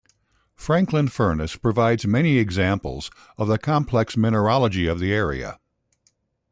[0.55, 5.59] Franklin Furnace provides many examples of the complex mineralogy of the area.